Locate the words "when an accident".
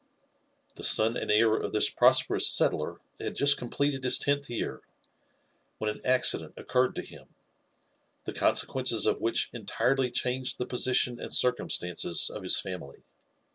5.77-6.55